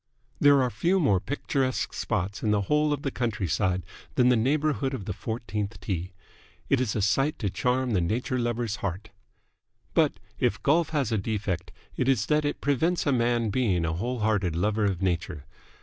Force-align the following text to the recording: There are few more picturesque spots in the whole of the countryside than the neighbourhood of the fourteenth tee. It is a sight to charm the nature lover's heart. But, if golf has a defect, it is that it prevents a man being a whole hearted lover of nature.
There 0.39 0.63
are 0.63 0.71
few 0.71 0.99
more 0.99 1.19
picturesque 1.19 1.93
spots 1.93 2.41
in 2.41 2.49
the 2.49 2.61
whole 2.61 2.91
of 2.91 3.03
the 3.03 3.11
countryside 3.11 3.83
than 4.15 4.29
the 4.29 4.35
neighbourhood 4.35 4.95
of 4.95 5.05
the 5.05 5.13
fourteenth 5.13 5.79
tee. 5.79 6.11
It 6.69 6.81
is 6.81 6.95
a 6.95 7.03
sight 7.03 7.37
to 7.37 7.51
charm 7.51 7.91
the 7.91 8.01
nature 8.01 8.39
lover's 8.39 8.77
heart. 8.77 9.11
But, 9.93 10.13
if 10.39 10.63
golf 10.63 10.89
has 10.89 11.11
a 11.11 11.19
defect, 11.19 11.71
it 11.97 12.09
is 12.09 12.25
that 12.25 12.45
it 12.45 12.61
prevents 12.61 13.05
a 13.05 13.11
man 13.11 13.51
being 13.51 13.85
a 13.85 13.93
whole 13.93 14.21
hearted 14.21 14.55
lover 14.55 14.85
of 14.85 15.03
nature. 15.03 15.45